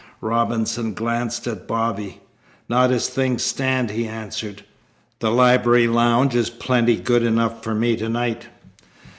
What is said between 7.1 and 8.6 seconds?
enough for me tonight."